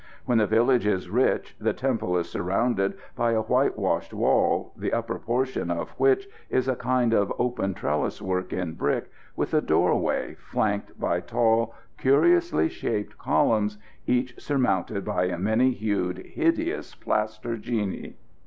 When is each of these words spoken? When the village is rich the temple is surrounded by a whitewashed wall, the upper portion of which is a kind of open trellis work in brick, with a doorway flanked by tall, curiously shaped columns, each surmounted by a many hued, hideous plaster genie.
When 0.25 0.39
the 0.39 0.47
village 0.47 0.87
is 0.87 1.11
rich 1.11 1.55
the 1.59 1.73
temple 1.73 2.17
is 2.17 2.27
surrounded 2.27 2.95
by 3.15 3.33
a 3.33 3.41
whitewashed 3.43 4.15
wall, 4.15 4.73
the 4.75 4.91
upper 4.91 5.19
portion 5.19 5.69
of 5.69 5.91
which 5.91 6.27
is 6.49 6.67
a 6.67 6.75
kind 6.75 7.13
of 7.13 7.31
open 7.37 7.75
trellis 7.75 8.19
work 8.19 8.51
in 8.51 8.73
brick, 8.73 9.11
with 9.35 9.53
a 9.53 9.61
doorway 9.61 10.33
flanked 10.39 10.99
by 10.99 11.19
tall, 11.19 11.75
curiously 11.99 12.67
shaped 12.67 13.19
columns, 13.19 13.77
each 14.07 14.33
surmounted 14.41 15.05
by 15.05 15.25
a 15.25 15.37
many 15.37 15.69
hued, 15.69 16.17
hideous 16.25 16.95
plaster 16.95 17.55
genie. 17.55 18.15